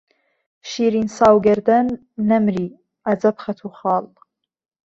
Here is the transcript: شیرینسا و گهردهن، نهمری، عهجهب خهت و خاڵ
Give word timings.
شیرینسا 0.69 1.27
و 1.35 1.37
گهردهن، 1.45 1.87
نهمری، 2.29 2.67
عهجهب 3.11 3.35
خهت 3.43 3.59
و 3.65 3.69
خاڵ 3.77 4.05